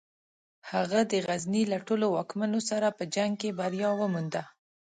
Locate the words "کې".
3.41-3.55